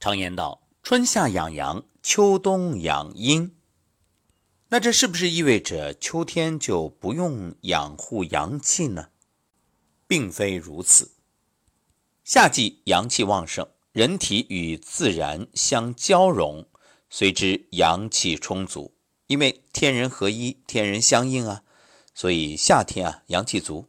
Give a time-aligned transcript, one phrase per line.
[0.00, 3.54] 常言道：“春夏养阳，秋冬养阴。”
[4.70, 9.10] 那这是不是意味着秋天就不用养护阳气呢？
[10.06, 11.12] 并非如此。
[12.24, 16.66] 夏季阳气旺盛，人体与自然相交融，
[17.10, 18.94] 随之阳气充足。
[19.26, 21.62] 因为天人合一，天人相应啊，
[22.14, 23.82] 所以夏天啊阳气足。《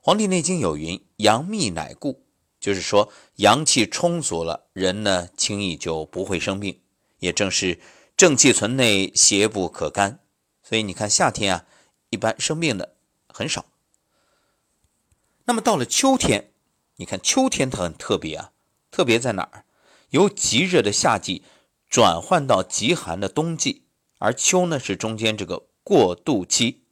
[0.00, 2.24] 黄帝内经》有云：“阳秘乃固。”
[2.60, 6.80] 就是说，阳气充足了，人呢轻易就不会生病。
[7.20, 7.80] 也正是
[8.16, 10.20] 正气存内，邪不可干。
[10.62, 11.66] 所以你看，夏天啊，
[12.10, 12.96] 一般生病的
[13.28, 13.66] 很少。
[15.44, 16.52] 那么到了秋天，
[16.96, 18.52] 你看秋天它很特别啊，
[18.90, 19.64] 特别在哪儿？
[20.10, 21.42] 由极热的夏季
[21.88, 23.84] 转换到极寒的冬季，
[24.18, 26.82] 而秋呢是中间这个过渡期，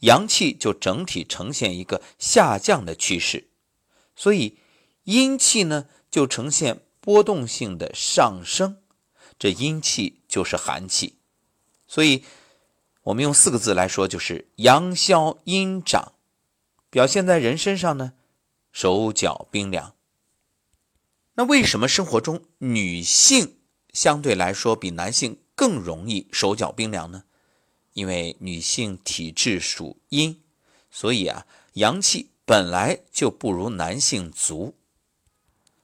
[0.00, 3.50] 阳气就整体呈现一个下降的趋势，
[4.14, 4.58] 所以。
[5.04, 8.82] 阴气呢，就呈现波动性的上升，
[9.38, 11.16] 这阴气就是寒气，
[11.86, 12.24] 所以
[13.04, 16.12] 我们用四个字来说，就是阳消阴长，
[16.90, 18.12] 表现在人身上呢，
[18.70, 19.94] 手脚冰凉。
[21.34, 23.56] 那为什么生活中女性
[23.92, 27.24] 相对来说比男性更容易手脚冰凉呢？
[27.94, 30.42] 因为女性体质属阴，
[30.90, 34.76] 所以啊，阳气本来就不如男性足。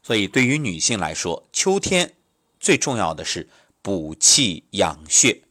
[0.06, 2.14] 所以，对于女性来说，秋天
[2.60, 3.48] 最重要的是
[3.82, 5.42] 补气养血。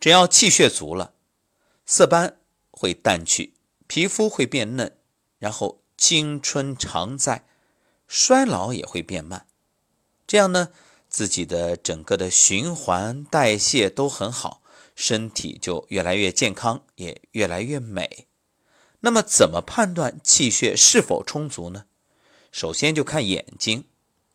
[0.00, 1.14] 只要气血足了，
[1.84, 2.38] 色斑
[2.72, 3.54] 会淡去，
[3.86, 4.96] 皮肤会变嫩，
[5.38, 7.46] 然后青春常在，
[8.08, 9.46] 衰老也会变慢。
[10.26, 10.70] 这样呢，
[11.08, 14.60] 自己的整个的循环代谢都很好，
[14.96, 18.26] 身体就越来越健康，也越来越美。
[18.98, 21.84] 那么，怎么判断气血是否充足呢？
[22.56, 23.84] 首先就看眼睛，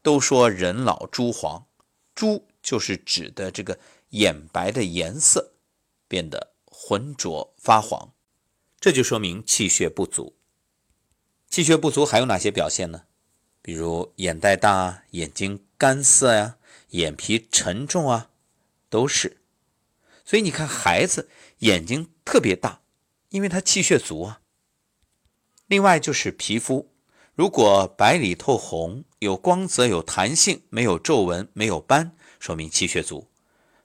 [0.03, 1.65] 都说人老珠黄，
[2.13, 5.53] 珠就是指的这个眼白的颜色
[6.07, 8.13] 变得浑浊发黄，
[8.79, 10.35] 这就说明气血不足。
[11.49, 13.05] 气血不足还有哪些表现呢？
[13.59, 18.29] 比如眼袋大、眼睛干涩呀、眼皮沉重啊，
[18.87, 19.41] 都是。
[20.23, 21.27] 所以你看孩子
[21.57, 22.83] 眼睛特别大，
[23.29, 24.41] 因为他气血足啊。
[25.65, 26.90] 另外就是皮肤。
[27.41, 33.29] 如果白里透红，有光泽、有弹性，没有皱纹、没有斑，说明气血足；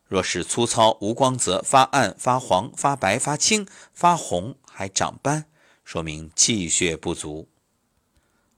[0.05, 5.47] 若是粗糙、无光泽、发暗、发黄、发白、发青、发红，还长斑，
[5.84, 7.49] 说明气血不足。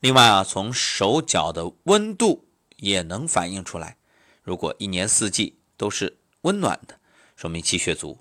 [0.00, 2.48] 另外啊，从手脚的温度
[2.78, 3.98] 也能反映出来。
[4.42, 6.98] 如果一年四季都是温暖的，
[7.36, 8.18] 说明气血足；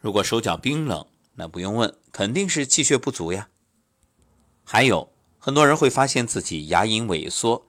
[0.00, 3.48] 如果手脚冰冷，那不用问，肯定是气血不足呀。
[4.64, 5.11] 还有。
[5.44, 7.66] 很多人会发现自己牙龈萎缩，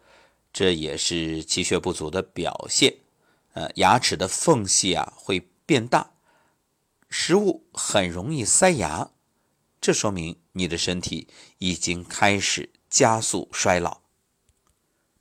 [0.53, 2.97] 这也是气血不足的表现。
[3.53, 6.11] 呃，牙齿的缝隙啊会变大，
[7.09, 9.09] 食物很容易塞牙，
[9.81, 14.01] 这说明你的身体已经开始加速衰老。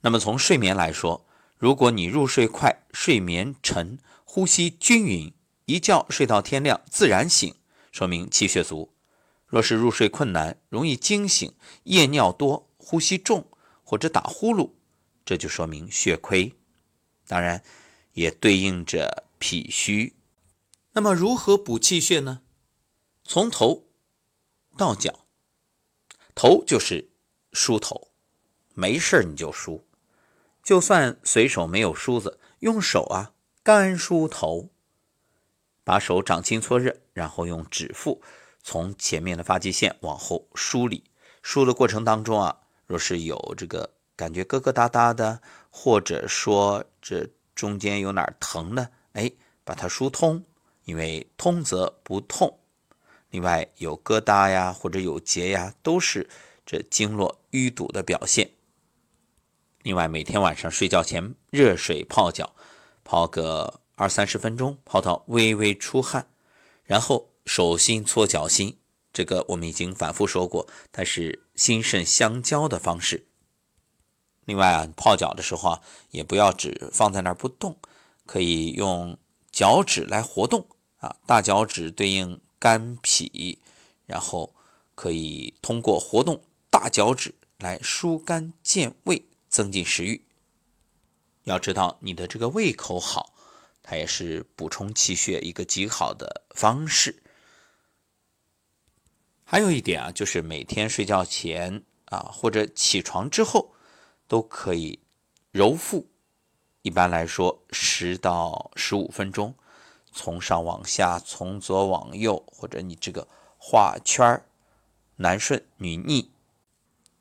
[0.01, 1.25] 那么从睡眠来说，
[1.57, 5.33] 如果你入睡快、睡眠沉、呼吸均匀，
[5.65, 7.55] 一觉睡到天亮自然醒，
[7.91, 8.93] 说明气血足。
[9.53, 11.53] 若是入睡困难、容易惊醒、
[11.83, 13.45] 夜尿多、呼吸重
[13.83, 14.71] 或者打呼噜，
[15.23, 16.55] 这就说明血亏，
[17.27, 17.61] 当然
[18.13, 20.15] 也对应着脾虚。
[20.93, 22.41] 那么如何补气血呢？
[23.23, 23.85] 从头
[24.75, 25.27] 到脚，
[26.33, 27.11] 头就是
[27.51, 28.07] 梳头，
[28.73, 29.85] 没事你就梳，
[30.63, 34.71] 就算随手没有梳子，用手啊干梳头，
[35.83, 38.19] 把手掌心搓热，然后用指腹。
[38.63, 41.03] 从前面的发际线往后梳理，
[41.41, 49.29] 梳的过程当中啊，若是有这个感觉疙疙瘩瘩的，或者说这中间有哪儿疼的，哎，
[49.65, 50.45] 把它疏通，
[50.85, 52.57] 因为通则不痛。
[53.31, 56.29] 另外有疙瘩呀，或者有结呀，都是
[56.65, 58.51] 这经络淤堵的表现。
[59.81, 62.55] 另外每天晚上睡觉前热水泡脚，
[63.03, 66.27] 泡个二三十分钟，泡到微微出汗，
[66.85, 67.32] 然后。
[67.45, 68.77] 手心搓脚心，
[69.11, 73.27] 这个我们已经反复说过，它是心肾相交的方式。
[74.45, 75.81] 另外啊，泡脚的时候啊，
[76.11, 77.77] 也不要只放在那儿不动，
[78.25, 79.17] 可以用
[79.51, 80.67] 脚趾来活动
[80.97, 81.15] 啊。
[81.25, 83.59] 大脚趾对应肝脾，
[84.05, 84.53] 然后
[84.95, 90.25] 可以通过活动大脚趾来疏肝健胃，增进食欲。
[91.43, 93.33] 要知道你的这个胃口好，
[93.81, 97.21] 它也是补充气血一个极好的方式。
[99.53, 103.75] 还有一点啊，就是每天睡觉前啊，或者起床之后，
[104.27, 104.97] 都可以
[105.51, 106.07] 揉腹
[106.81, 109.53] 一般来说十到十五分钟，
[110.11, 113.27] 从上往下，从左往右，或者你这个
[113.59, 114.45] 画圈儿，
[115.17, 116.31] 男顺女逆。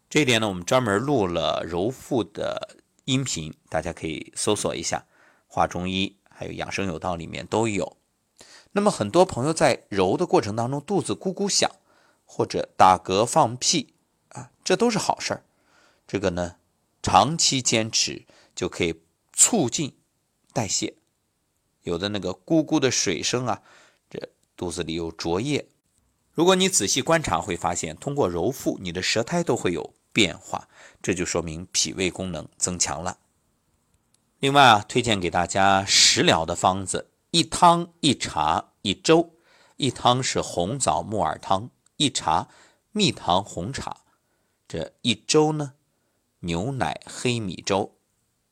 [0.08, 4.96] 这一点呢，我们专门录了揉腹的音频，大家可以搜索一下，
[5.46, 7.98] 《画中医》还有《养生有道》里面都有。
[8.70, 11.70] 那么很多朋友在揉的过程当中，肚子咕咕响，
[12.24, 13.94] 或者打嗝放屁
[14.28, 15.44] 啊，这都是好事儿。
[16.06, 16.56] 这个呢，
[17.02, 19.02] 长期坚持就可以
[19.32, 19.96] 促进
[20.52, 20.94] 代谢。
[21.82, 23.62] 有的那个咕咕的水声啊，
[24.10, 25.68] 这肚子里有浊液。
[26.32, 29.94] 如果你仔细观察，会发现通过揉腹，你的舌苔都会有。
[30.14, 30.68] 变化，
[31.00, 33.16] 这就说明脾胃功能增强了。
[34.40, 39.30] 另外啊，推荐给大家食疗的方子：一汤一茶一粥。
[39.78, 42.48] 一汤是红枣木耳汤，一茶
[42.92, 43.98] 蜜糖红茶。
[44.66, 45.74] 这一粥呢，
[46.40, 47.98] 牛奶黑米粥。